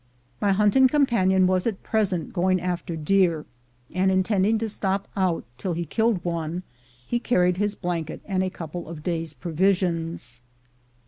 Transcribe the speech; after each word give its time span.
My 0.41 0.51
hunting 0.51 0.87
companion 0.87 1.45
was 1.45 1.67
at 1.67 1.83
present 1.83 2.33
going 2.33 2.59
after 2.59 2.95
deer, 2.95 3.45
and, 3.93 4.09
intending 4.11 4.57
to 4.57 4.67
stop 4.67 5.07
out 5.15 5.43
till 5.59 5.73
he 5.73 5.85
killed 5.85 6.25
one, 6.25 6.63
he 7.05 7.19
carried 7.19 7.57
his 7.57 7.75
blanket 7.75 8.19
and 8.25 8.41
a 8.43 8.49
couple 8.49 8.87
of 8.89 9.03
days' 9.03 9.33
pro 9.35 9.51
visions. 9.51 10.41